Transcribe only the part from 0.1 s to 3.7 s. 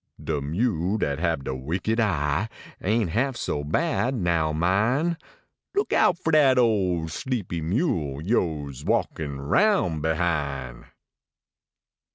De mule dat hab de wicked eye Ain half so